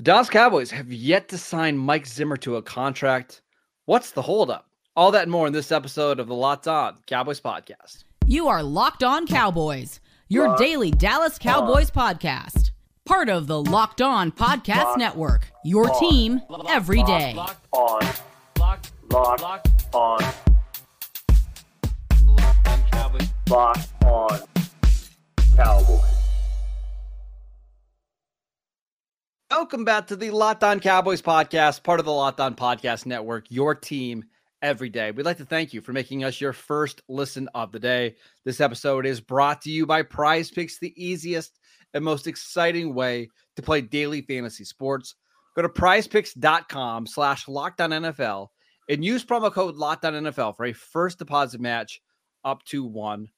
[0.00, 3.42] The Dallas Cowboys have yet to sign Mike Zimmer to a contract.
[3.84, 4.66] What's the holdup?
[4.96, 8.04] All that and more in this episode of the Locked On Cowboys podcast.
[8.26, 12.70] You are Locked On Cowboys, your Locked daily Dallas Cowboys podcast.
[13.04, 16.00] Part of the Locked On Podcast Locked Network, your On.
[16.00, 17.34] team every day.
[17.36, 18.00] on
[18.58, 20.18] Locked, lock on
[23.50, 24.40] lock on
[25.54, 26.19] Cowboys.
[29.70, 33.46] Welcome back to the Locked On Cowboys podcast, part of the Locked On Podcast Network,
[33.50, 34.24] your team
[34.60, 35.12] every day.
[35.12, 38.16] We'd like to thank you for making us your first listen of the day.
[38.44, 41.60] This episode is brought to you by Prize Picks, the easiest
[41.94, 45.14] and most exciting way to play daily fantasy sports.
[45.54, 51.20] Go to prizepicks.com slash locked on and use promo code locked on for a first
[51.20, 52.00] deposit match
[52.44, 53.28] up to $100.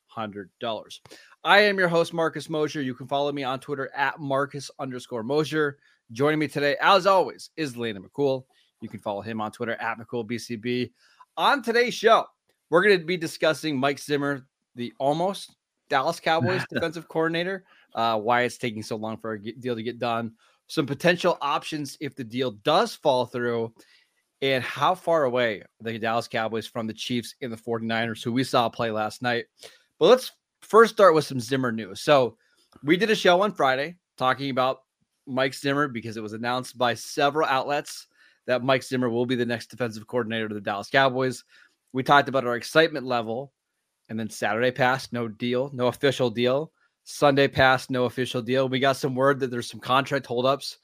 [1.44, 2.80] I am your host, Marcus Mosher.
[2.80, 5.76] You can follow me on Twitter at Marcus underscore Mosher.
[6.12, 8.44] Joining me today, as always, is Landon McCool.
[8.82, 10.90] You can follow him on Twitter at McCoolBCB.
[11.38, 12.26] On today's show,
[12.68, 15.56] we're going to be discussing Mike Zimmer, the almost
[15.88, 19.98] Dallas Cowboys defensive coordinator, uh, why it's taking so long for a deal to get
[19.98, 20.32] done,
[20.66, 23.72] some potential options if the deal does fall through,
[24.42, 28.44] and how far away the Dallas Cowboys from the Chiefs and the 49ers, who we
[28.44, 29.46] saw play last night.
[29.98, 32.02] But let's first start with some Zimmer news.
[32.02, 32.36] So
[32.82, 34.82] we did a show on Friday talking about
[35.26, 38.06] Mike Zimmer because it was announced by several outlets
[38.46, 41.44] that Mike Zimmer will be the next defensive coordinator to the Dallas Cowboys.
[41.92, 43.52] We talked about our excitement level,
[44.08, 46.72] and then Saturday passed, no deal, no official deal.
[47.04, 48.68] Sunday passed, no official deal.
[48.68, 50.78] We got some word that there's some contract holdups,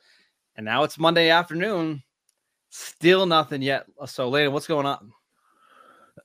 [0.56, 2.02] and now it's Monday afternoon.
[2.70, 3.86] Still nothing yet.
[4.06, 5.12] So, Landon, what's going on?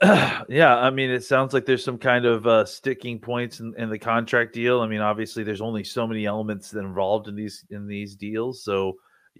[0.49, 3.89] yeah, I mean, it sounds like there's some kind of uh, sticking points in, in
[3.89, 4.81] the contract deal.
[4.81, 8.97] I mean, obviously, there's only so many elements involved in these in these deals, so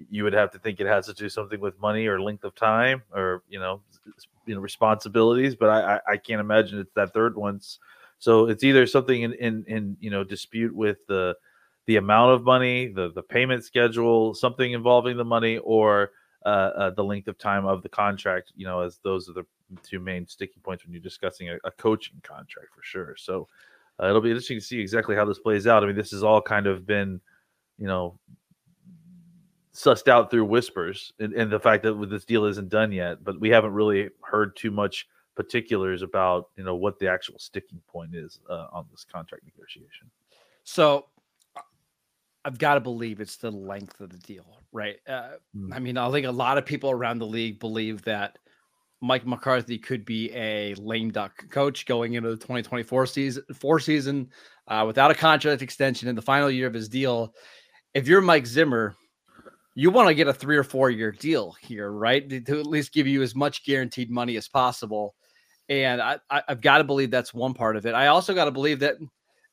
[0.10, 2.56] you would have to think it has to do something with money or length of
[2.56, 3.82] time or you know,
[4.46, 5.56] you know, responsibilities.
[5.56, 7.80] But I, I, I can't imagine it's that third one's.
[8.20, 11.36] So it's either something in, in in you know dispute with the
[11.86, 16.12] the amount of money, the the payment schedule, something involving the money, or
[16.46, 18.52] uh, uh, the length of time of the contract.
[18.56, 19.46] You know, as those are the
[19.84, 23.16] two main sticking points when you're discussing a, a coaching contract for sure.
[23.18, 23.48] So
[24.02, 25.84] uh, it'll be interesting to see exactly how this plays out.
[25.84, 27.20] I mean, this has all kind of been,
[27.78, 28.18] you know,
[29.74, 33.40] sussed out through whispers and, and the fact that this deal isn't done yet, but
[33.40, 38.14] we haven't really heard too much particulars about, you know, what the actual sticking point
[38.14, 40.12] is uh, on this contract negotiation.
[40.64, 41.08] So
[42.46, 44.98] I've got to believe it's the length of the deal, right?
[45.08, 45.74] Uh, Mm.
[45.74, 48.40] I mean, I think a lot of people around the league believe that
[49.04, 54.30] Mike McCarthy could be a lame duck coach going into the 2024 season, four season
[54.70, 57.36] uh, without a contract extension in the final year of his deal.
[57.94, 58.96] If you're Mike Zimmer,
[59.76, 62.30] you want to get a three or four year deal here, right?
[62.46, 65.16] To, at least give you as much guaranteed money as possible.
[65.68, 67.96] And I, I, I've got to believe that's one part of it.
[67.96, 68.96] I also got to believe that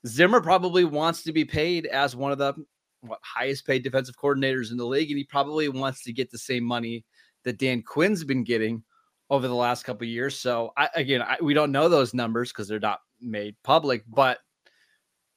[0.07, 2.55] Zimmer probably wants to be paid as one of the
[3.01, 6.39] what highest paid defensive coordinators in the league, and he probably wants to get the
[6.39, 7.05] same money
[7.43, 8.85] that Dan Quinn's been getting
[9.31, 10.37] over the last couple years.
[10.37, 14.05] So I, again, I, we don't know those numbers because they're not made public.
[14.09, 14.39] But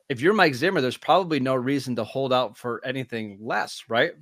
[0.10, 4.14] if you're Mike Zimmer, there's probably no reason to hold out for anything less, right?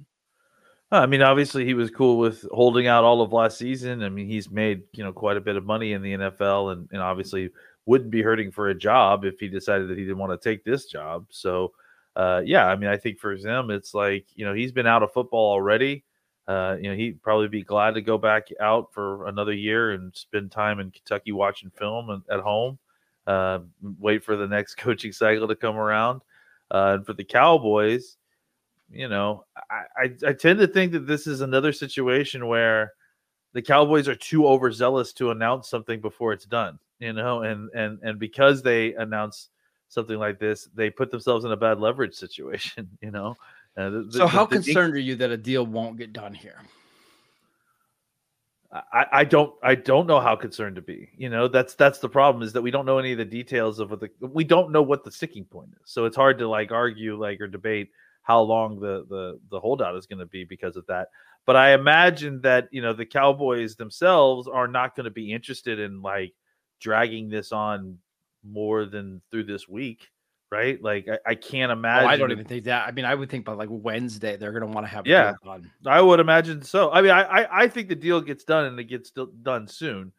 [0.92, 4.04] Uh, I mean, obviously, he was cool with holding out all of last season.
[4.04, 6.90] I mean, he's made you know quite a bit of money in the NFL, and,
[6.92, 7.50] and obviously
[7.86, 10.66] wouldn't be hurting for a job if he decided that he didn't want to take
[10.66, 11.26] this job.
[11.30, 11.72] So,
[12.18, 15.02] uh, yeah, I mean, I think for him, it's like you know he's been out
[15.02, 16.04] of football already.
[16.52, 20.14] Uh, you know, he'd probably be glad to go back out for another year and
[20.14, 22.78] spend time in Kentucky watching film and at home.
[23.26, 23.60] Uh,
[24.00, 26.20] wait for the next coaching cycle to come around.
[26.70, 28.18] Uh, and for the Cowboys,
[28.92, 32.92] you know, I, I, I tend to think that this is another situation where
[33.54, 37.98] the Cowboys are too overzealous to announce something before it's done, you know, and and
[38.02, 39.52] and because they announce
[39.88, 43.38] something like this, they put themselves in a bad leverage situation, you know.
[43.78, 46.14] Uh, the- the- So how the- the- concerned are you that a deal won't get
[46.14, 46.62] done here?
[48.74, 51.10] I, I don't I don't know how concerned to be.
[51.18, 53.80] You know, that's that's the problem is that we don't know any of the details
[53.80, 55.92] of what the we don't know what the sticking point is.
[55.92, 57.92] So it's hard to like argue like or debate
[58.24, 61.10] how long the the the holdout is going to be because of that.
[61.46, 65.78] But I imagine that you know the Cowboys themselves are not going to be interested
[65.80, 66.34] in like
[66.80, 67.98] dragging this on
[68.42, 70.08] more than through this week,
[70.52, 70.82] right?
[70.84, 72.08] Like I, I can't imagine.
[72.08, 72.88] Oh, I don't even think that.
[72.88, 75.08] I mean, I would think by like Wednesday they're going to want to have.
[75.08, 75.34] Yeah.
[75.44, 75.72] done.
[75.86, 76.92] I would imagine so.
[76.92, 79.68] I mean, I, I I think the deal gets done and it gets do- done
[79.68, 80.12] soon.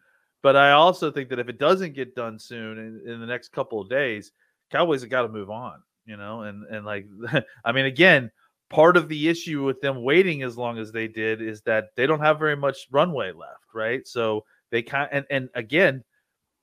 [0.43, 3.51] But I also think that if it doesn't get done soon in, in the next
[3.53, 4.33] couple of days,
[4.73, 5.83] Cowboys have got to move on.
[6.07, 7.07] You know, and and like
[7.65, 8.31] I mean, again,
[8.71, 12.07] part of the issue with them waiting as long as they did is that they
[12.07, 14.07] don't have very much runway left, right?
[14.09, 16.03] So they kind and and again,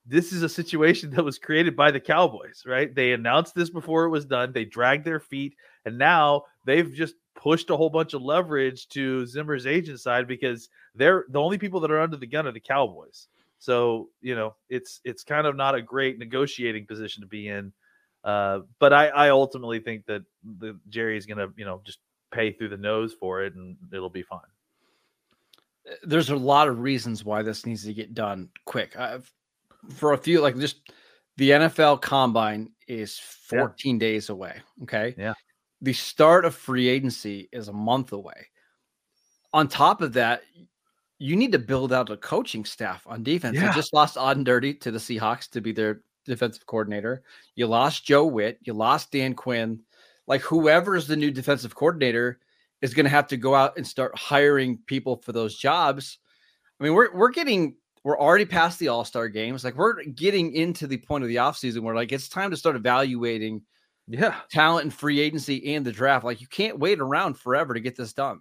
[0.06, 2.94] this is a situation that was created by the Cowboys, right?
[2.94, 4.52] They announced this before it was done.
[4.52, 9.24] They dragged their feet, and now they've just pushed a whole bunch of leverage to
[9.26, 12.60] Zimmer's agent side because they're the only people that are under the gun are the
[12.60, 13.28] Cowboys.
[13.58, 17.72] So you know, it's it's kind of not a great negotiating position to be in.
[18.24, 20.22] Uh, but I, I ultimately think that
[20.58, 21.98] the Jerry is going to you know just
[22.30, 24.40] pay through the nose for it, and it'll be fine.
[26.02, 28.96] There's a lot of reasons why this needs to get done quick.
[28.98, 29.32] I've,
[29.94, 30.92] for a few, like just
[31.36, 33.20] the NFL Combine is
[33.52, 33.60] Yeah.
[33.60, 34.60] 14 days away.
[34.82, 35.14] Okay.
[35.16, 35.34] Yeah.
[35.80, 38.48] The start of free agency is a month away.
[39.52, 40.42] On top of that,
[41.18, 43.56] you need to build out a coaching staff on defense.
[43.56, 47.22] You just lost Aden Durde to the Seahawks to be their defensive coordinator.
[47.56, 48.58] You lost Joe Whitt.
[48.62, 49.80] You lost Dan Quinn.
[50.26, 52.38] Like whoever is the new defensive coordinator
[52.82, 56.18] is going to have to go out and start hiring people for those jobs.
[56.78, 59.64] I mean, we're we're getting we're already past the All-Star games.
[59.64, 62.76] Like we're getting into the point of the offseason where like it's time to start
[62.76, 63.62] evaluating
[64.06, 66.24] Yeah, talent and free agency and the draft.
[66.24, 68.40] Like you can't wait around forever to get this done.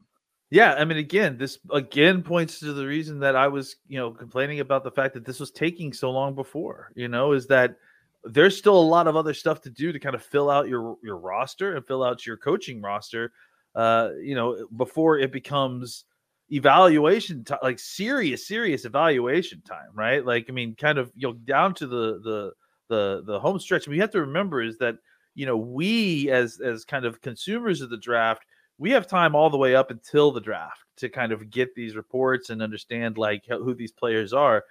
[0.51, 4.11] Yeah, I mean, again, this again points to the reason that I was, you know,
[4.11, 6.91] complaining about the fact that this was taking so long before.
[6.95, 7.75] You know, is that
[8.23, 10.97] there's still a lot of other stuff to do to kind of fill out your
[11.03, 13.31] your roster and fill out your coaching roster.
[13.75, 16.05] Uh, you know, before it becomes
[16.51, 20.25] evaluation time, like serious, serious evaluation time, right?
[20.25, 22.51] Like, I mean, kind of you know, down to the the
[22.89, 23.87] the the home stretch.
[23.87, 24.95] We have to remember is that
[25.35, 28.43] you know we as as kind of consumers of the draft
[28.77, 31.95] we have time all the way up until the draft to kind of get these
[31.95, 34.63] reports and understand like who these players are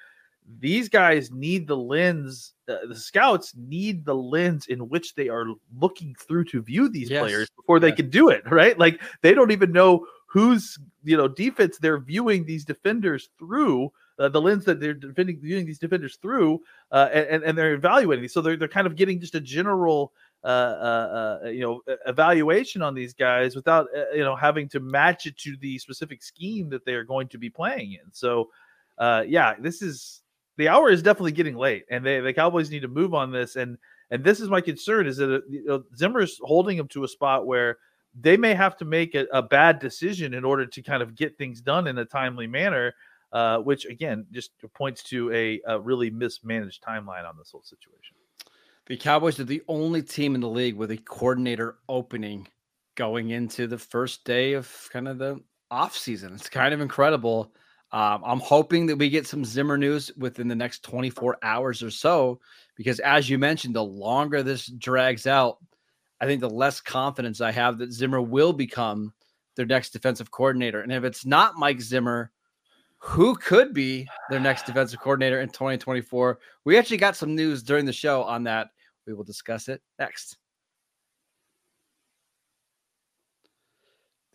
[0.61, 5.47] these guys need the lens uh, the scouts need the lens in which they are
[5.79, 7.21] looking through to view these Yes.
[7.21, 11.27] players before they can do it right like they don't even know whose you know
[11.29, 16.17] defense they're viewing these defenders through uh, the lens that they're defending viewing these defenders
[16.21, 16.61] through
[16.93, 20.13] uh, and, and- they're evaluating so they're, they're kind of getting just a general
[20.45, 24.79] uh, uh, uh, you know evaluation on these guys without uh, you know having to
[24.79, 28.13] match it to the specific scheme that they are going to be playing in.
[28.13, 28.49] So
[29.27, 30.23] yeah, this is
[30.57, 33.57] the hour is definitely getting late, and they the Cowboys need to move on this.
[33.57, 33.79] And
[34.13, 37.45] and this is my concern is that you know, Zimmer's holding them to a spot
[37.45, 37.79] where
[38.15, 41.39] they may have to make a, a bad decision in order to kind of get
[41.39, 42.95] things done in a timely manner.
[43.31, 48.17] Uh, which again just points to a, a really mismanaged timeline on this whole situation.
[48.87, 52.49] The Cowboys are the only team in the league with a coordinator opening
[52.95, 55.39] going into the first day of kind of the
[55.71, 56.33] off season.
[56.33, 57.53] It's kind of incredible.
[57.93, 61.91] Um, I'm hoping that we get some Zimmer news within the next 24 hours or
[61.91, 62.41] so,
[62.77, 65.59] because as you mentioned, the longer this drags out,
[66.21, 69.13] I think the less confidence I have that Zimmer will become
[69.57, 70.83] their next defensive coordinator.
[70.83, 72.33] And if it's not Mike Zimmer,
[72.99, 76.39] who could be their next defensive coordinator in 2024?
[76.65, 78.69] We actually got some news during the show on that.
[79.07, 80.37] We will discuss it next.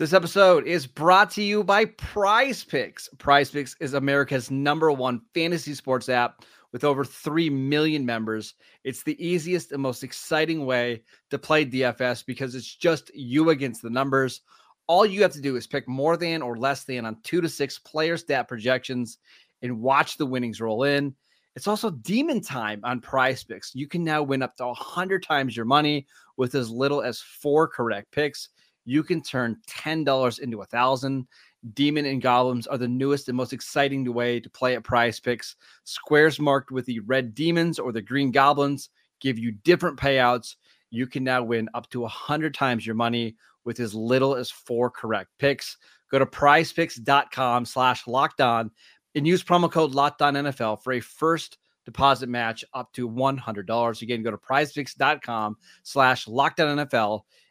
[0.04, 3.08] This episode is brought to you by Prize Picks.
[3.20, 6.44] Prize Picks is America's number one fantasy sports app
[6.74, 8.56] with over 3 million members.
[8.84, 13.82] It's the easiest and most exciting way to play DFS because it's just you against
[13.82, 14.42] the numbers.
[14.88, 17.48] All you have to do is pick more than or less than on two to
[17.48, 19.20] six player stat projections
[19.62, 21.16] and watch the winnings roll in.
[21.56, 23.74] It's also demon time on prize picks.
[23.74, 27.70] You can now win up to 100 times your money with as little as four
[27.70, 28.50] correct picks.
[28.86, 31.28] You can turn $10 into a thousand.
[31.74, 35.56] Demon and goblins are the newest and most exciting way to play at prize picks.
[35.86, 38.90] Squares marked with the red demons or the green goblins
[39.22, 40.56] give you different payouts.
[40.92, 44.90] You can now win up to 100 times your money with as little as four
[44.90, 45.78] correct picks.
[46.12, 48.70] Go to prizepicks.com slash locked on
[49.16, 54.02] and use promo code locked on NFL for a first deposit match up to $100.
[54.02, 57.22] Again, go to prizepicks.com slash locked on NFL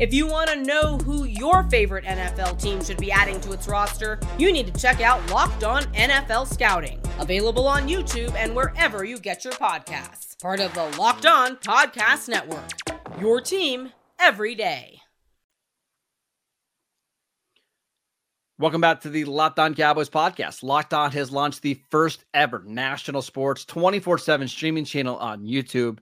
[0.00, 3.68] If you want to know who your favorite NFL team should be adding to its
[3.68, 9.04] roster, you need to check out Locked On NFL Scouting, available on YouTube and wherever
[9.04, 10.40] you get your podcasts.
[10.40, 12.70] Part of the Locked On Podcast Network.
[13.20, 15.02] Your team every day.
[18.58, 20.62] Welcome back to the Locked On Cowboys podcast.
[20.62, 25.98] Locked On has launched the first ever national sports 24 7 streaming channel on YouTube.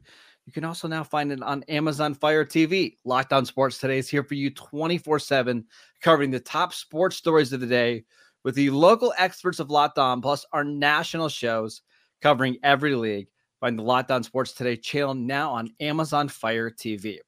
[0.48, 2.96] You can also now find it on Amazon Fire TV.
[3.04, 5.62] Locked On Sports Today is here for you 24 7,
[6.00, 8.06] covering the top sports stories of the day
[8.44, 11.82] with the local experts of Locked On, plus our national shows
[12.22, 13.28] covering every league.
[13.60, 17.18] Find the Locked On Sports Today channel now on Amazon Fire TV.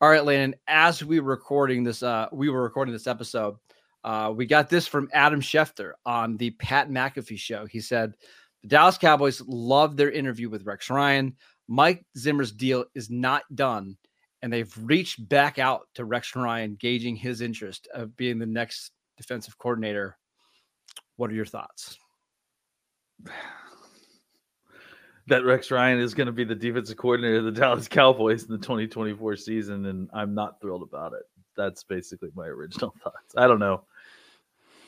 [0.00, 3.56] All right, Landon, as we were recording this, uh, we were recording this episode.
[4.04, 7.66] Uh, we got this from Adam Schefter on the Pat McAfee show.
[7.66, 8.14] He said
[8.62, 11.34] the Dallas Cowboys loved their interview with Rex Ryan.
[11.68, 13.96] Mike Zimmer's deal is not done,
[14.42, 18.92] and they've reached back out to Rex Ryan, gauging his interest of being the next
[19.18, 20.16] defensive coordinator.
[21.16, 21.98] What are your thoughts?
[25.26, 28.48] That Rex Ryan is going to be the defensive coordinator of the Dallas Cowboys in
[28.48, 31.24] the 2024 season, and I'm not thrilled about it.
[31.54, 33.34] That's basically my original thoughts.
[33.36, 33.82] I don't know.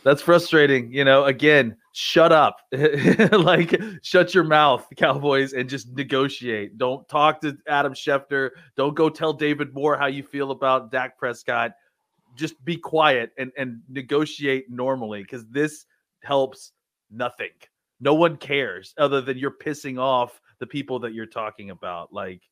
[0.02, 0.94] That's frustrating.
[0.94, 2.60] You know, again, shut up.
[3.32, 6.78] like, shut your mouth, Cowboys, and just negotiate.
[6.78, 8.50] Don't talk to Adam Schefter.
[8.76, 11.72] Don't go tell David Moore how you feel about Dak Prescott.
[12.36, 15.86] Just be quiet and, and negotiate normally because this
[16.22, 16.72] helps
[17.10, 17.50] nothing.
[18.00, 22.12] No one cares other than you're pissing off the people that you're talking about.
[22.12, 22.42] Like,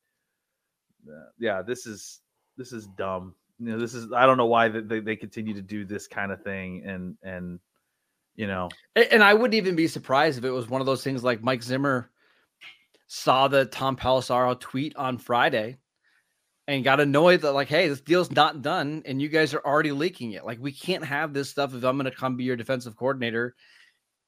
[1.08, 2.20] uh, yeah, this is
[2.56, 5.62] this is dumb you know this is i don't know why they, they continue to
[5.62, 7.58] do this kind of thing and and
[8.38, 8.70] you know?
[8.96, 11.62] And i wouldn't even be surprised if it was one of those things like mike
[11.62, 12.10] zimmer
[13.06, 15.76] saw the tom pelissero tweet on friday
[16.68, 19.90] and got annoyed that like hey this deal's not done and you guys are already
[19.90, 20.44] leaking it.
[20.44, 23.56] Like we can't have this stuff if i'm going to come be your defensive coordinator.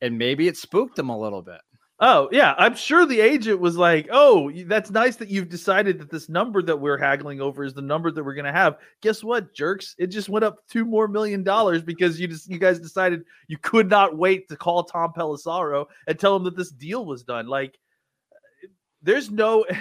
[0.01, 1.61] And maybe it spooked him a little bit
[2.03, 2.55] Oh, yeah.
[2.57, 6.63] I'm sure the agent was like, oh, that's nice that you've decided that this number
[6.63, 8.79] that we're haggling over is the number that we're going to have.
[9.03, 9.95] Guess what, jerks?
[9.99, 13.59] It just went up two more million dollars because you just, you guys decided you
[13.59, 17.47] could not wait to call Tom Pelissero and tell him that this deal was done.
[17.47, 17.79] Like,
[18.33, 18.69] uh,
[19.03, 19.67] there's no.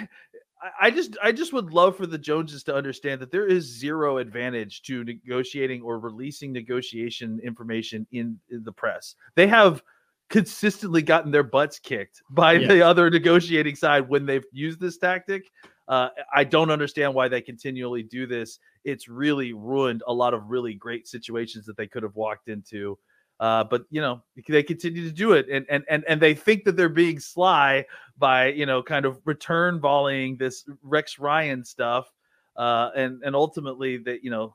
[0.78, 4.18] I just I just would love for the Joneses to understand that there is zero
[4.18, 9.14] advantage to negotiating or releasing negotiation information in, in the press.
[9.36, 9.82] They have
[10.30, 12.68] consistently gotten their butts kicked by yeah.
[12.68, 15.50] the other negotiating side when they've used this tactic.
[15.88, 18.60] Uh, I don't understand why they continually do this.
[18.84, 22.96] It's really ruined a lot of really great situations that they could have walked into.
[23.40, 26.62] Uh, but you know they continue to do it, and and and and they think
[26.64, 27.82] that they're being sly
[28.18, 32.12] by you know kind of return volleying this Rex Ryan stuff,
[32.56, 34.54] uh, and and ultimately that you know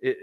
[0.00, 0.18] it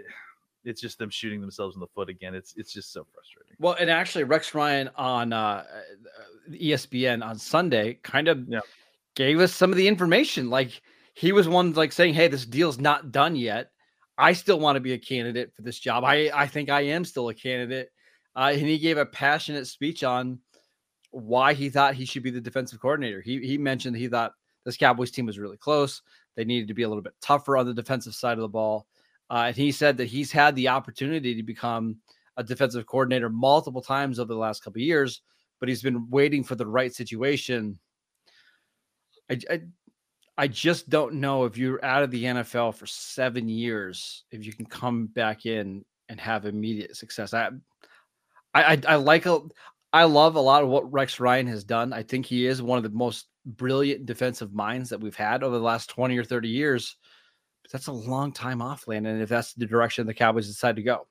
[0.66, 2.36] it's just them shooting themselves in the foot again.
[2.36, 3.56] It's it's just so frustrating.
[3.60, 5.64] Well, and actually, Rex Ryan on uh, uh
[6.52, 8.60] ESPN on Sunday kind of yeah.
[9.16, 10.50] gave us some of the information.
[10.50, 10.82] Like
[11.14, 13.72] he was one like saying, "Hey, this deal's not done yet.
[14.18, 16.04] I still want to be a candidate for this job.
[16.04, 17.90] I I think I am still a candidate."
[18.36, 20.40] Uh, and he gave a passionate speech on
[21.12, 23.22] why he thought he should be the defensive coordinator.
[23.22, 24.34] He he mentioned he thought
[24.66, 26.02] this Cowboys team was really close.
[26.36, 28.88] They needed to be a little bit tougher on the defensive side of the ball.
[29.34, 31.98] Uh, and he said that he's had the opportunity to become
[32.38, 35.24] a defensive coordinator multiple times over the last couple of years,
[35.60, 37.80] but he's been waiting for the right situation.
[39.32, 39.62] I, I,
[40.38, 44.54] I just don't know if you're out of the NFL for seven years, if you
[44.54, 47.34] can come back in and have immediate success.
[47.34, 47.50] I,
[48.54, 49.40] I, I like a,
[49.92, 51.92] I love a lot of what Rex Ryan has done.
[51.92, 55.58] I think he is one of the most brilliant defensive minds that we've had over
[55.58, 56.98] the last 20 or 30 years
[57.72, 59.22] that's a long time off, Landon.
[59.22, 61.08] If that's the direction the Cowboys decide to go.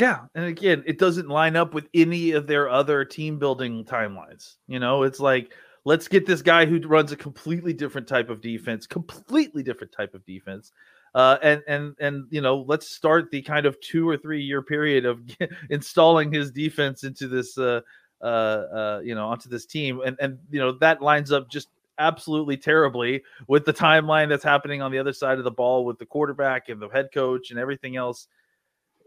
[0.00, 4.56] Yeah, and again, it doesn't line up with any of their other team building timelines.
[4.66, 5.52] You know, it's like
[5.84, 10.14] let's get this guy who runs a completely different type of defense, completely different type
[10.14, 10.72] of defense.
[11.14, 14.62] Uh, and and and you know, let's start the kind of two or three year
[14.62, 15.20] period of
[15.70, 17.80] installing his defense into this, uh,
[18.20, 21.68] uh, uh, you know, onto this team, and and you know that lines up just
[21.98, 25.98] absolutely terribly with the timeline that's happening on the other side of the ball with
[25.98, 28.28] the quarterback and the head coach and everything else.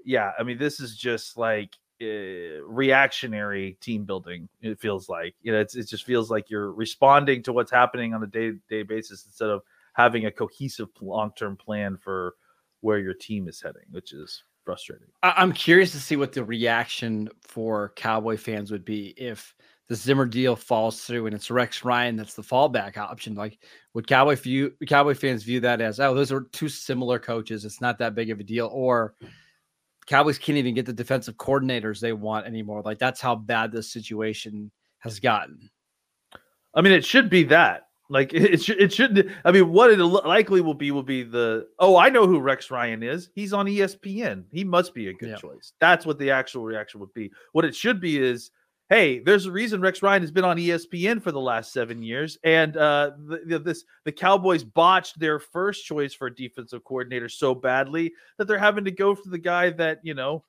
[0.05, 4.47] Yeah, I mean, this is just like uh, reactionary team building.
[4.61, 8.13] It feels like you know, it's, it just feels like you're responding to what's happening
[8.13, 9.61] on a day to day basis instead of
[9.93, 12.35] having a cohesive long term plan for
[12.81, 15.07] where your team is heading, which is frustrating.
[15.23, 19.55] I'm curious to see what the reaction for Cowboy fans would be if
[19.87, 23.35] the Zimmer deal falls through and it's Rex Ryan that's the fallback option.
[23.35, 23.59] Like,
[23.93, 27.65] would Cowboy view Cowboy fans view that as oh, those are two similar coaches?
[27.65, 29.15] It's not that big of a deal, or
[30.05, 32.81] Cowboys can't even get the defensive coordinators they want anymore.
[32.83, 35.69] Like that's how bad this situation has gotten.
[36.73, 37.87] I mean, it should be that.
[38.09, 38.81] Like it should.
[38.81, 39.33] It should.
[39.45, 41.67] I mean, what it likely will be will be the.
[41.79, 43.29] Oh, I know who Rex Ryan is.
[43.35, 44.45] He's on ESPN.
[44.51, 45.35] He must be a good Yeah.
[45.37, 45.73] choice.
[45.79, 47.31] That's what the actual reaction would be.
[47.53, 48.51] What it should be is,
[48.89, 52.37] hey, there's a reason Rex Ryan has been on ESPN for the last seven years,
[52.43, 57.29] and uh, the, the, this the Cowboys botched their first choice for a defensive coordinator
[57.29, 60.43] so badly that they're having to go for the guy that you know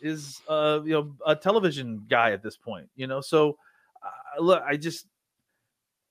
[0.00, 2.88] is uh you know a television guy at this point.
[2.96, 3.58] You know, so
[4.02, 5.06] uh, look, I just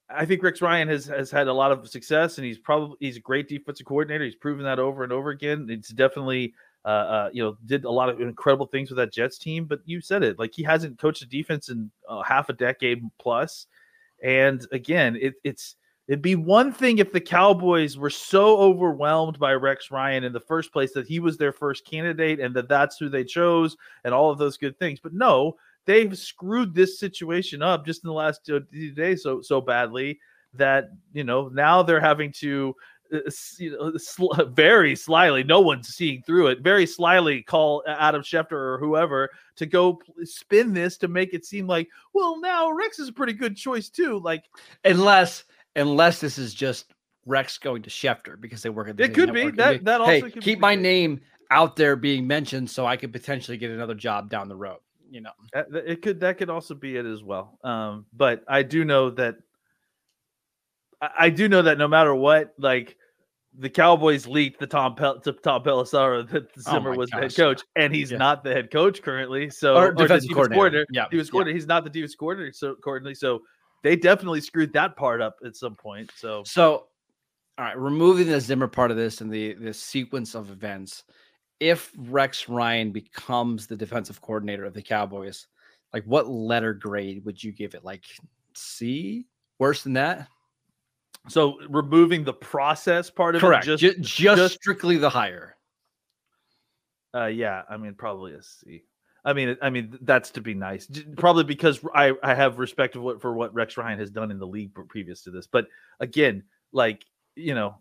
[0.10, 3.18] I think Rex Ryan has has had a lot of success, and he's probably he's
[3.18, 4.24] a great defensive coordinator.
[4.24, 5.68] He's proven that over and over again.
[5.70, 6.54] It's definitely
[6.86, 9.66] uh, uh, you know did a lot of incredible things with that Jets team.
[9.66, 13.04] But you said it like he hasn't coached a defense in uh, half a decade
[13.20, 13.68] plus.
[14.24, 15.76] And again, it, it's
[16.08, 20.40] it'd be one thing if the Cowboys were so overwhelmed by Rex Ryan in the
[20.40, 24.14] first place that he was their first candidate and that that's who they chose and
[24.14, 25.00] all of those good things.
[25.00, 25.56] But no,
[25.86, 30.20] they've screwed this situation up just in the last uh, few days so so badly
[30.54, 32.97] that you know now they're having to uh,
[33.60, 38.52] you know, sl- very slyly no one's seeing through it very slyly call adam schefter
[38.54, 43.10] or whoever to go spin this to make it seem like well now rex is
[43.10, 44.44] a pretty good choice too like
[44.86, 45.44] Unless
[45.76, 46.94] unless this is just
[47.26, 49.52] Rex going to Schefter because they work at the It could be.
[49.52, 50.84] That- that also hey, could keep my case.
[50.84, 51.22] name
[51.52, 54.80] out there being mentioned so I could potentially get another job down the road.
[55.10, 58.84] You know, it could that could also be it as well um but i do
[58.84, 59.38] know that
[61.02, 62.96] I, I do know that no matter what like
[63.60, 67.18] the Cowboys leaked the Tom Pel- to Tom Pelissero that Oh Zimmer my was the
[67.18, 68.18] head coach, and he's Yeah.
[68.18, 69.50] not the head coach currently.
[69.50, 70.86] So Or or defensive defensive coordinator.
[70.92, 71.32] Yeah, Defensive yeah.
[71.32, 71.56] coordinator.
[71.56, 73.16] He's not the defense coordinator so currently.
[73.16, 73.42] So
[73.84, 76.12] they definitely screwed that part up at some point.
[76.16, 76.88] So So,
[77.58, 81.04] all right, removing the Zimmer part of this and the the sequence of events,
[81.60, 85.48] if Rex Ryan becomes the defensive coordinator of the Cowboys,
[85.94, 87.84] like what letter grade would you give it?
[87.84, 88.04] Like
[88.54, 89.26] C?
[89.58, 90.28] Worse than that?
[91.28, 93.68] So removing the process part of Correct.
[93.68, 95.56] it, Just, just just, just- strictly the hire.
[97.16, 98.84] Uh, yeah, I mean, probably a C.
[99.26, 100.88] I mean, I mean, that's to be nice.
[101.18, 104.40] Probably because I I have respect of what for what Rex Ryan has done in
[104.40, 105.48] the league previous to this.
[105.48, 105.68] But
[106.00, 107.04] again, like
[107.36, 107.76] you know,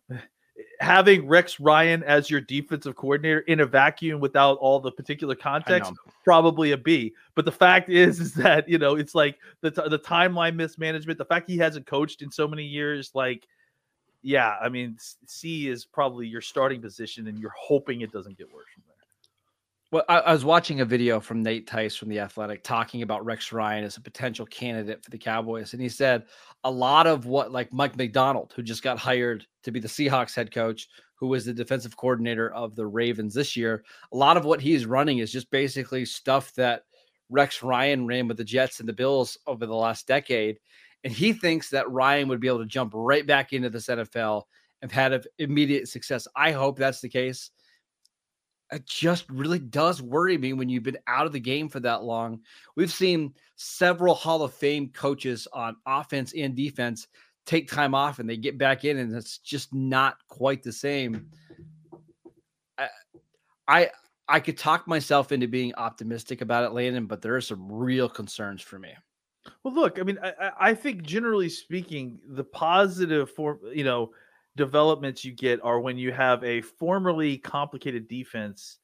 [0.80, 5.92] having Rex Ryan as your defensive coordinator in a vacuum without all the particular context,
[6.24, 7.12] probably a B.
[7.34, 11.18] But the fact is, is that you know, it's like the t- the timeline mismanagement.
[11.18, 13.46] The fact he hasn't coached in so many years, like.
[14.22, 18.52] Yeah, I mean, C is probably your starting position, and you're hoping it doesn't get
[18.52, 18.95] worse from there.
[19.92, 23.24] Well, I, I was watching a video from Nate Tice from the Athletic talking about
[23.24, 26.24] Rex Ryan as a potential candidate for the Cowboys, and he said
[26.64, 30.34] a lot of what, like Mike Macdonald, who just got hired to be the Seahawks
[30.34, 34.44] head coach, who was the defensive coordinator of the Ravens this year, a lot of
[34.44, 36.82] what he's running is just basically stuff that
[37.28, 40.58] Rex Ryan ran with the Jets and the Bills over the last decade,
[41.04, 44.42] and he thinks that Ryan would be able to jump right back into this NFL
[44.82, 46.26] and had a- immediate success.
[46.34, 47.52] I hope that's the case
[48.72, 52.02] it just really does worry me when you've been out of the game for that
[52.02, 52.40] long.
[52.74, 57.06] We've seen several Hall of Fame coaches on offense and defense
[57.44, 61.30] take time off and they get back in, and it's just not quite the same.
[62.76, 62.88] I,
[63.68, 63.90] I,
[64.28, 68.08] I could talk myself into being optimistic about it, Landon, but there are some real
[68.08, 68.90] concerns for me.
[69.62, 74.10] Well, look, I mean, I, I- I think generally speaking, the positive for you know
[74.56, 78.78] developments you get are when you have a formerly complicated defense,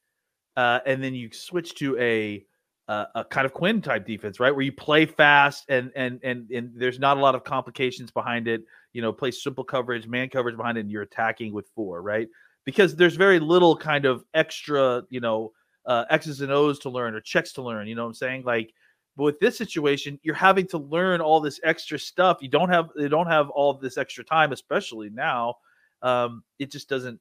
[0.55, 2.45] uh, and then you switch to a
[2.87, 6.49] uh, a kind of Quinn type defense, right, where you play fast and and and
[6.51, 8.63] and there's not a lot of complications behind it.
[8.93, 12.27] You know, play simple coverage, man coverage behind it, and you're attacking with four, right?
[12.65, 15.51] Because there's very little kind of extra, you know,
[15.85, 17.87] uh, X's and O's to learn or checks to learn.
[17.87, 18.43] You know what I'm saying?
[18.43, 18.73] Like
[19.15, 22.39] but with this situation, you're having to learn all this extra stuff.
[22.41, 25.55] You don't have they don't have all this extra time, especially now.
[26.01, 27.19] Um, it just doesn't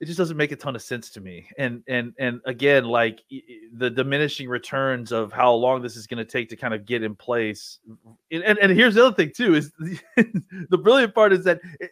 [0.00, 1.46] it just doesn't make a ton of sense to me.
[1.58, 3.22] And and and again, like
[3.74, 7.02] the diminishing returns of how long this is going to take to kind of get
[7.02, 7.80] in place.
[8.32, 9.72] And, and and here's the other thing too is
[10.16, 11.86] the brilliant part is that eh,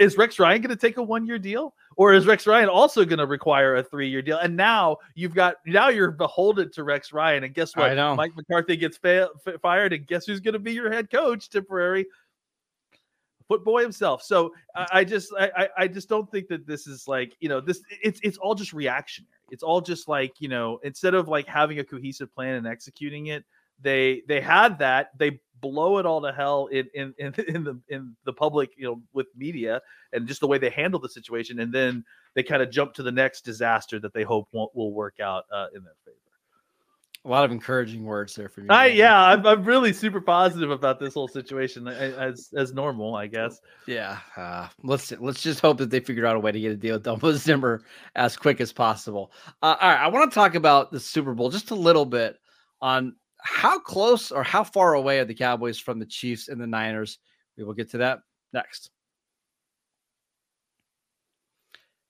[0.00, 3.04] is Rex Ryan going to take a one year deal, or is Rex Ryan also
[3.04, 4.38] going to require a three year deal?
[4.38, 7.88] And now you've got now you're beholden to Rex Ryan, and guess what?
[7.88, 8.16] I know.
[8.16, 9.30] Mike McCarthy gets fa-
[9.62, 12.06] fired, and guess who's going to be your head coach temporary?
[13.50, 14.22] Footboy himself.
[14.22, 17.60] So I, I just I I just don't think that this is like you know
[17.60, 19.28] this it's it's all just reactionary.
[19.50, 23.26] It's all just like you know instead of like having a cohesive plan and executing
[23.26, 23.44] it,
[23.80, 27.80] they they had that they blow it all to hell in in in, in the
[27.88, 29.80] in the public you know with media
[30.12, 32.04] and just the way they handle the situation, and then
[32.34, 35.44] they kind of jump to the next disaster that they hope won't, will work out
[35.52, 36.16] uh, in their favor.
[37.24, 38.66] A lot of encouraging words there for you.
[38.68, 43.28] I yeah, I'm, I'm really super positive about this whole situation as as normal, I
[43.28, 43.60] guess.
[43.86, 46.76] Yeah, uh, let's let's just hope that they figure out a way to get a
[46.76, 47.82] deal done with Zimmer
[48.14, 49.32] as quick as possible.
[49.62, 52.38] Uh, all right, I want to talk about the Super Bowl just a little bit
[52.82, 56.66] on how close or how far away are the Cowboys from the Chiefs and the
[56.66, 57.18] Niners.
[57.56, 58.20] We will get to that
[58.52, 58.90] next.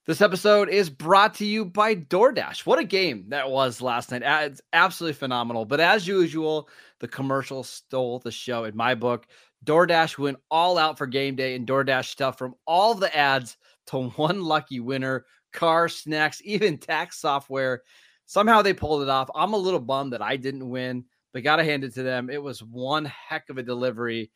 [0.07, 2.67] This episode is brought to you by DoorDash.
[2.67, 4.21] What a game that was last night.
[4.23, 5.65] It's absolutely phenomenal.
[5.65, 6.69] But as usual,
[7.01, 9.27] the commercial stole the show in my book.
[9.65, 14.09] DoorDash went all out for game day and DoorDash stuff from all the ads to
[14.17, 17.83] one lucky winner, car, snacks, even tax software.
[18.27, 19.31] Somehow they pulled it off.
[19.35, 22.29] I'm a little bummed that I didn't win, but got to hand it to them.
[22.29, 24.31] It was one heck of a delivery.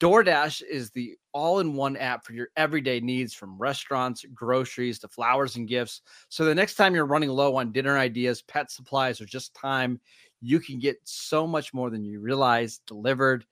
[0.00, 5.08] DoorDash is the all in one app for your everyday needs from restaurants, groceries to
[5.08, 6.00] flowers and gifts.
[6.30, 10.00] So the next time you're running low on dinner ideas, pet supplies, or just time,
[10.40, 13.44] you can get so much more than you realize delivered.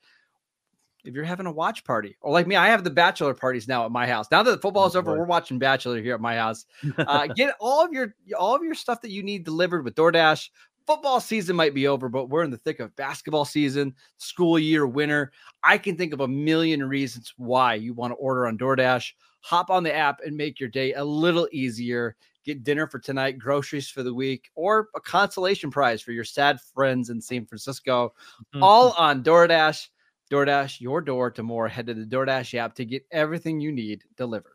[1.05, 3.85] If you're having a watch party, or like me, I have the bachelor parties now
[3.85, 4.29] at my house.
[4.31, 5.19] Now that the football is over, boy.
[5.19, 6.65] we're watching Bachelor here at my house.
[6.97, 10.49] Uh, get all of your all of your stuff that you need delivered with DoorDash.
[10.87, 14.87] Football season might be over, but we're in the thick of basketball season, school year,
[14.87, 15.33] winter.
[15.63, 19.13] I can think of a million reasons why you want to order on DoorDash.
[19.41, 22.17] Hop on the app and make your day a little easier.
[22.45, 26.61] Get dinner for tonight, groceries for the week, or a consolation prize for your sad
[26.75, 28.13] friends in San Francisco.
[28.61, 29.03] All mm-hmm.
[29.03, 29.89] on DoorDash.
[30.31, 31.69] DoorDash, your door to more.
[31.69, 34.55] Head to the DoorDash app to get everything you need delivered.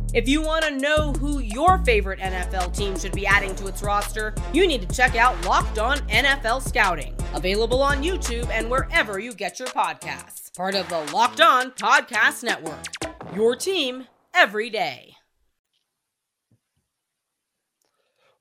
[0.13, 3.81] If you want to know who your favorite NFL team should be adding to its
[3.81, 9.19] roster, you need to check out Locked On NFL Scouting, available on YouTube and wherever
[9.19, 10.53] you get your podcasts.
[10.53, 12.87] Part of the Locked On Podcast Network.
[13.33, 15.15] Your team every day.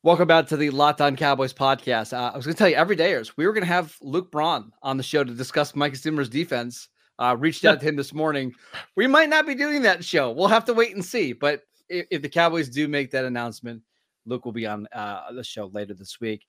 [0.02, 2.12] Welcome back to the Locked On Cowboys podcast.
[2.12, 4.32] Uh, I was going to tell you, every dayers, we were going to have Luke
[4.32, 6.88] Braun on the show to discuss Mike Zimmer's defense.
[7.20, 8.54] Uh, reached out to him this morning.
[8.96, 10.32] We might not be doing that show.
[10.32, 11.34] We'll have to wait and see.
[11.34, 13.82] But if, if the Cowboys do make that announcement,
[14.24, 16.46] Luke will be on uh, the show later this week.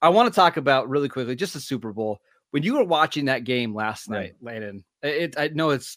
[0.00, 2.20] I want to talk about really quickly just the Super Bowl.
[2.52, 5.96] When you were watching that game last night, Landon, it, I know it's.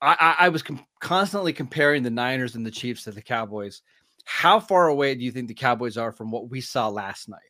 [0.00, 3.82] I, I, I was com- constantly comparing the Niners and the Chiefs to the Cowboys.
[4.24, 7.40] How far away do you think the Cowboys are from what we saw last night?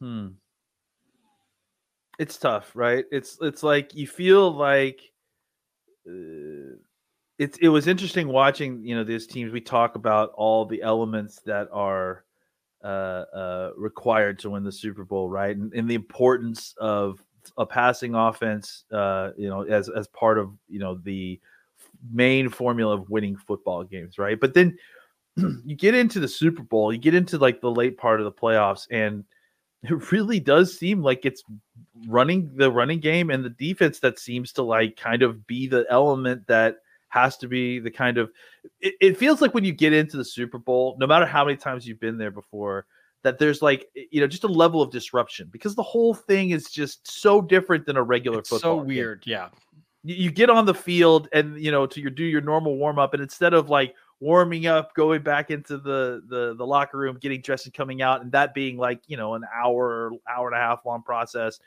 [0.00, 0.28] Hmm.
[2.18, 3.04] It's tough, right?
[3.10, 5.00] It's it's like you feel like
[6.08, 6.76] uh,
[7.38, 9.52] it's it was interesting watching you know these teams.
[9.52, 12.24] We talk about all the elements that are
[12.82, 15.56] uh, uh, required to win the Super Bowl, right?
[15.56, 17.22] And, and the importance of
[17.58, 21.38] a passing offense, uh, you know, as as part of you know the
[22.10, 24.40] main formula of winning football games, right?
[24.40, 24.78] But then
[25.36, 28.32] you get into the Super Bowl, you get into like the late part of the
[28.32, 29.24] playoffs, and
[29.82, 31.42] it really does seem like it's
[32.08, 35.86] running the running game and the defense that seems to like kind of be the
[35.90, 36.76] element that
[37.08, 38.30] has to be the kind of
[38.80, 41.56] it, it feels like when you get into the Super Bowl, no matter how many
[41.56, 42.86] times you've been there before,
[43.22, 46.70] that there's like you know just a level of disruption because the whole thing is
[46.70, 48.78] just so different than a regular It's football.
[48.78, 49.22] so game weird.
[49.26, 49.48] Yeah.
[50.02, 52.98] you, you get on the field and you know to your do your normal warm
[52.98, 57.18] up and instead of like warming up going back into the the the locker room
[57.20, 60.56] getting dressed and coming out and that being like you know an hour hour and
[60.56, 61.58] a half long process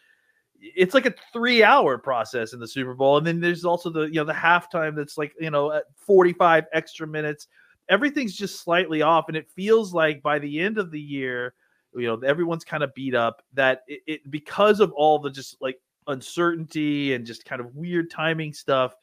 [0.62, 4.04] it's like a three hour process in the super bowl and then there's also the
[4.04, 7.48] you know the halftime that's like you know at 45 extra minutes.
[7.88, 11.54] Everything's just slightly off and it feels like by the end of the year
[11.96, 15.58] you know everyone's kind of beat up that it, it because of all the just
[15.62, 18.94] like uncertainty and just kind of weird timing stuff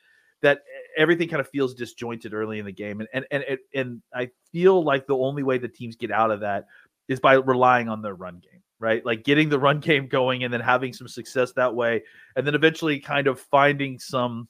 [0.43, 0.61] that
[0.97, 4.85] everything kind of feels disjointed early in the game and and and, and I feel
[4.85, 6.67] like the only way the teams get out of that
[7.09, 10.53] is by relying on their run game right like getting the run game going and
[10.53, 12.03] then having some success that way
[12.37, 14.47] and then eventually kind of finding some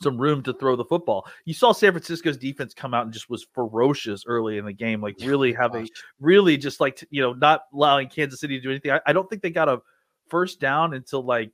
[0.00, 1.26] some room to throw the football.
[1.44, 5.00] You saw San Francisco's defense come out and just was ferocious early in the game,
[5.00, 5.88] like really having
[6.20, 8.92] really just like you know not allowing Kansas City to do anything.
[8.92, 9.80] I, I don't think they got a
[10.28, 11.50] first down until like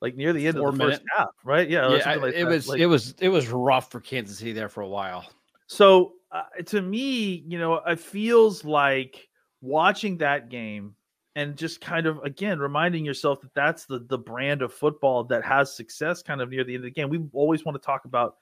[0.00, 1.68] like near the end Four of the first half, right?
[1.68, 2.50] Yeah, Yeah, I- like it that.
[2.50, 5.24] was Like- it was it was rough for Kansas City there for a while.
[5.66, 9.26] So uh, to me, you know, it feels like
[9.62, 10.94] watching that game
[11.36, 15.44] and just kind of again reminding yourself that that's the the brand of football that
[15.44, 17.08] has success kind of near the end of the game.
[17.08, 18.36] We always want to talk about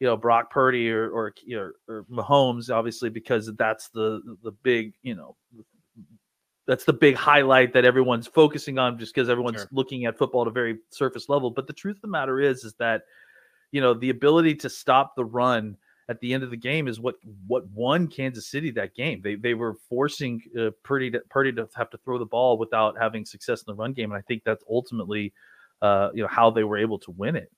[0.00, 4.50] you know Brock Purdy or or you know, or Mahomes obviously because that's the the
[4.50, 5.36] big, you know,
[6.66, 9.68] that's the big highlight that everyone's focusing on just because everyone's Sure.
[9.70, 11.50] looking at football at a very surface level.
[11.50, 13.02] But the truth of the matter is, is that
[13.70, 15.76] you know the ability to stop the run
[16.08, 19.20] at the end of the game is what what won Kansas City that game.
[19.22, 22.98] They they were forcing uh, Purdy to, Purdy to have to throw the ball without
[22.98, 25.32] having success in the run game, and I think that's ultimately
[25.82, 27.50] uh, you know how they were able to win it.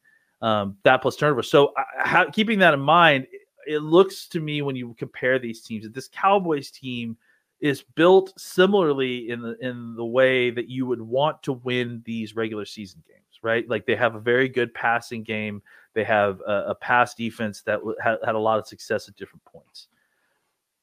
[0.43, 1.43] Um, that plus turnover.
[1.43, 5.39] So I, ha- keeping that in mind, it, it looks to me when you compare
[5.39, 7.17] these teams that this Cowboys team
[7.61, 12.37] is built similarly in the in the way that you would want to win these
[12.37, 13.69] regular season games, right?
[13.69, 15.63] Like they have a very good passing game.
[15.97, 19.17] They have a, a pass defense that w- had, had a lot of success at
[19.17, 19.89] different points.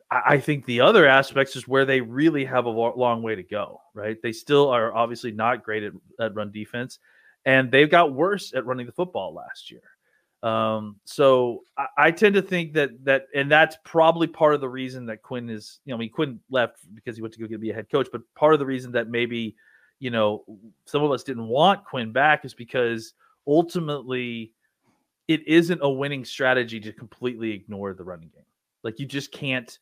[0.10, 3.36] I, I think the other aspects is where they really have a lo- long way
[3.36, 4.20] to go, right?
[4.24, 6.98] They still are obviously not great at, at run defense,
[7.46, 9.84] and they've got worse at running the football last year.
[10.42, 14.68] Um, so I, I tend to think that that, and that's probably part of the
[14.68, 17.46] reason that Quinn is, you know, I mean, Quinn left because he went to go
[17.46, 19.56] get be a head coach, but part of the reason that maybe,
[20.00, 20.44] you know,
[20.86, 23.14] some of us didn't want Quinn back is because
[23.46, 24.54] ultimately
[25.28, 28.46] it isn't a winning strategy to completely ignore the running game.
[28.84, 29.78] Like you just can't.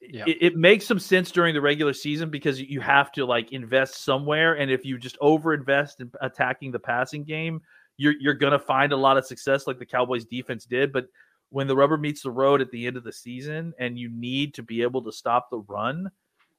[0.00, 0.24] Yeah.
[0.26, 4.02] It, it makes some sense during the regular season because you have to like invest
[4.02, 7.60] somewhere, and if you just over invest in attacking the passing game,
[7.96, 10.92] you're you're gonna find a lot of success like the Cowboys defense did.
[10.92, 11.06] But
[11.50, 14.54] when the rubber meets the road at the end of the season, and you need
[14.54, 16.10] to be able to stop the run,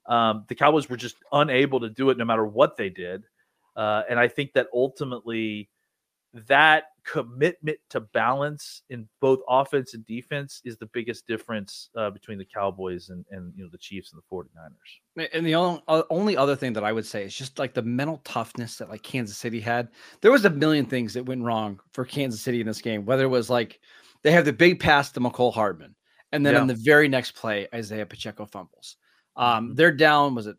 [0.06, 3.24] um, the Cowboys were just unable to do it no matter what they did.
[3.76, 5.70] Uh, and I think that ultimately
[6.48, 12.38] that commitment to balance in both offense and defense is the biggest difference uh, between
[12.38, 15.28] the Cowboys and, and you know the Chiefs and the 49ers.
[15.34, 17.82] And the only, uh, only other thing that I would say is just like the
[17.82, 19.90] mental toughness that like Kansas City had.
[20.22, 23.06] There was a million things that went wrong for Kansas City in this game.
[23.06, 23.80] Whether it was like
[24.22, 25.96] they have the big pass to Mecole Hardman,
[26.32, 26.62] and then Yeah.
[26.62, 28.98] on the very next play, Isaiah Pacheco fumbles.
[29.36, 29.76] Um, Mhm.
[29.76, 30.36] they're down.
[30.36, 30.58] Was it?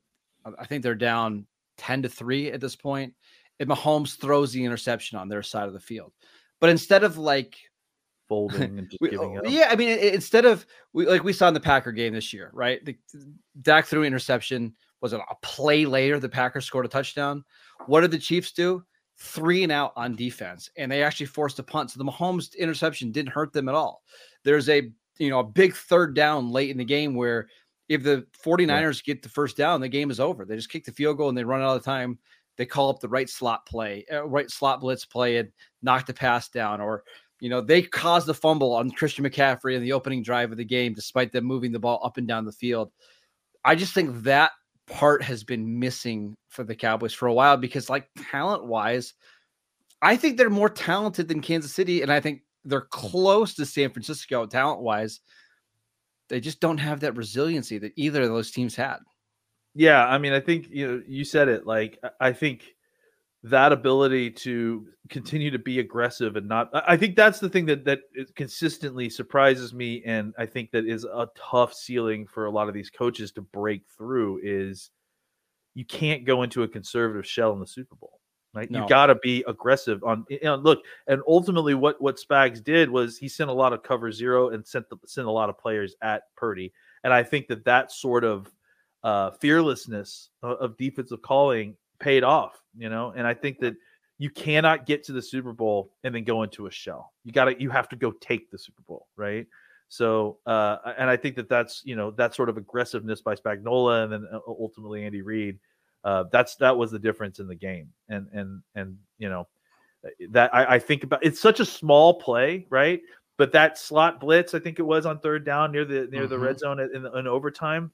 [0.58, 1.46] I think they're down
[1.78, 3.14] ten to three at this point,
[3.62, 6.12] and Mahomes throws the interception on their side of the field.
[6.60, 7.56] But instead of like
[8.28, 9.44] Folding and just we- giving up.
[9.46, 12.50] yeah, I mean, instead of we like we saw in the Packer game this year,
[12.52, 12.84] right?
[12.84, 12.96] The,
[13.62, 14.74] Dak threw an interception.
[15.00, 16.18] Was it a play later?
[16.20, 17.44] The Packers scored a touchdown.
[17.86, 18.84] What did the Chiefs do?
[19.18, 21.90] Three and out on defense, and they actually forced a punt.
[21.90, 24.02] So the Mahomes interception didn't hurt them at all.
[24.44, 27.48] There's a you know a big third down late in the game where
[27.88, 30.44] if the 49ers get the first down, the game is over.
[30.44, 32.18] They just kick the field goal and they run out of time.
[32.56, 35.50] They call up the right slot play, uh, right slot blitz play, and
[35.82, 37.02] knock the pass down, or
[37.40, 40.64] you know, they caused the fumble on Christian McCaffrey in the opening drive of the
[40.64, 42.92] game, despite them moving the ball up and down the field.
[43.64, 44.52] I just think that
[44.86, 49.14] part has been missing for the Cowboys for a while because, like, talent wise,
[50.02, 53.90] I think they're more talented than Kansas City, and I think they're close to San
[53.90, 55.20] Francisco talent wise.
[56.28, 58.98] They just don't have that resiliency that either of those teams had.
[59.74, 61.66] Yeah, I mean, I think you know you said it.
[61.66, 62.74] Like, I- think
[63.44, 66.70] that ability to continue to be aggressive and not.
[66.72, 70.86] I think that's the thing that that is- consistently surprises me, and I think that
[70.86, 74.40] is a tough ceiling for a lot of these coaches to break through.
[74.44, 74.90] Is
[75.74, 78.20] you can't go into a conservative shell in the Super Bowl.
[78.54, 78.82] Right, No.
[78.82, 80.26] you got to be aggressive on.
[80.30, 83.72] Eh, you know, look, and ultimately, what what Spags did was he sent a lot
[83.72, 86.70] of cover zero and sent the, sent a lot of players at Purdy,
[87.02, 88.52] and I think that that sort of
[89.04, 93.12] uh, fearlessness of, of defensive calling paid off, you know.
[93.16, 93.74] And I think that
[94.18, 97.12] you cannot get to the Super Bowl and then go into a shell.
[97.24, 99.46] You got to, you have to go take the Super Bowl, right?
[99.88, 104.04] So, uh, and I think that that's you know that sort of aggressiveness by Spagnuolo
[104.04, 105.58] and then uh, ultimately Andy Reid.
[106.04, 109.46] Uh, that's that was the difference in the game, and and and you know
[110.30, 113.00] that I, I think about it's such a small play, right?
[113.38, 116.36] But that slot blitz, I think it was on third down near the near the
[116.36, 116.40] Mhm.
[116.42, 117.92] red zone in, in overtime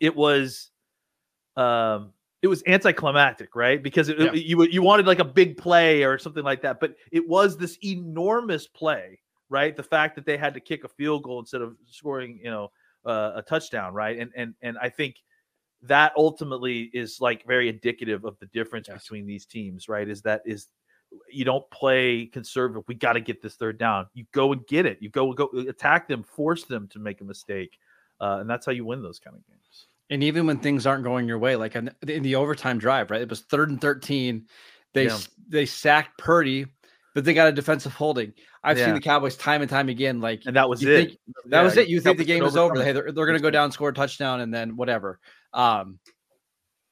[0.00, 0.70] it was
[1.56, 4.32] um it was anticlimactic right because it, Yeah.
[4.32, 7.78] you you wanted like a big play or something like that but it was this
[7.84, 11.76] enormous play right the fact that they had to kick a field goal instead of
[11.86, 12.70] scoring you know
[13.04, 15.16] uh, a touchdown right and and and i think
[15.82, 19.02] that ultimately is like very indicative of the difference Yes.
[19.02, 20.68] between these teams right is that is
[21.30, 22.82] you don't play conservative.
[22.86, 24.08] We got to get this third down.
[24.12, 24.98] You go and get it.
[25.00, 27.78] You go go attack them, force them to make a mistake,
[28.20, 29.86] uh, and that's how you win those kind of games.
[30.10, 33.20] And even when things aren't going your way, like in, in the overtime drive, right?
[33.20, 34.46] It was third and thirteen.
[34.94, 35.18] They Yeah.
[35.48, 36.66] they sacked Purdy,
[37.14, 38.32] but they got a defensive holding.
[38.64, 38.86] I've Yeah.
[38.86, 40.20] seen the Cowboys time and time again.
[40.20, 40.86] Like And that was it.
[41.08, 41.88] think- that was it.
[41.88, 42.82] You think the game is over?
[42.82, 45.20] Hey, they're, they're going to go down, score a touchdown, and then whatever.
[45.52, 45.98] Um,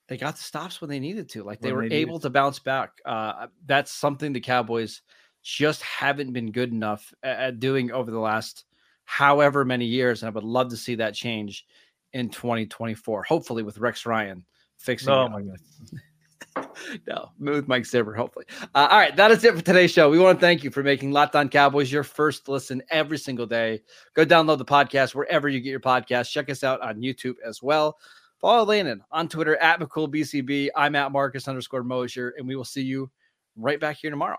[0.09, 1.43] they got the stops when they needed to.
[1.43, 2.91] Like they When were they able to bounce back.
[3.05, 5.01] Uh, that's something the Cowboys
[5.43, 8.65] just haven't been good enough at, at doing over the last
[9.07, 10.23] however many years.
[10.23, 11.65] And I would love to see that change
[12.13, 13.23] in 2024.
[13.23, 14.45] Hopefully, with Rex Ryan
[14.77, 15.09] fixing.
[15.09, 15.31] Oh it.
[15.31, 15.59] my god.
[17.07, 18.47] no, with Mike Zimmer, hopefully.
[18.75, 20.11] Uh, all right, that is it for today's show.
[20.11, 23.47] We want to thank you for making Locked On Cowboys your first listen every single
[23.47, 23.83] day.
[24.15, 26.31] Go download the podcast wherever you get your podcast.
[26.31, 27.99] Check us out on YouTube as well.
[28.39, 30.69] Follow Landon on Twitter at McCoolBCB.
[30.77, 33.11] I'm at Marcus underscore Mosher, and we will see you
[33.57, 34.39] right back here tomorrow.